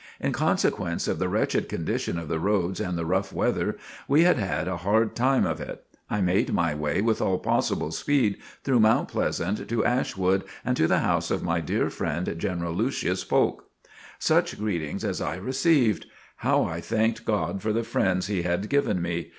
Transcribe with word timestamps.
In 0.19 0.31
consequence 0.31 1.07
of 1.07 1.19
the 1.19 1.29
wretched 1.29 1.69
condition 1.69 2.17
of 2.17 2.27
the 2.27 2.39
roads 2.39 2.79
and 2.79 2.97
the 2.97 3.05
rough 3.05 3.31
weather, 3.31 3.77
we 4.07 4.23
had 4.23 4.39
had 4.39 4.67
a 4.67 4.77
hard 4.77 5.13
time 5.15 5.45
of 5.45 5.61
it. 5.61 5.83
I 6.09 6.21
made 6.21 6.51
my 6.55 6.73
way 6.73 7.01
with 7.01 7.21
all 7.21 7.37
possible 7.37 7.91
speed, 7.91 8.37
through 8.63 8.79
Mount 8.79 9.09
Pleasant 9.09 9.69
to 9.69 9.85
Ashwood 9.85 10.43
and 10.65 10.75
to 10.75 10.87
the 10.87 11.01
house 11.01 11.29
of 11.29 11.43
my 11.43 11.59
dear 11.59 11.91
friend, 11.91 12.33
General 12.39 12.73
Lucius 12.73 13.23
Polk. 13.23 13.65
Such 14.17 14.57
greetings 14.57 15.03
as 15.05 15.21
I 15.21 15.35
received! 15.35 16.07
How 16.37 16.63
I 16.63 16.81
thanked 16.81 17.23
God 17.23 17.61
for 17.61 17.71
the 17.71 17.83
friends 17.83 18.25
He 18.25 18.41
had 18.41 18.69
given 18.69 19.03
me! 19.03 19.29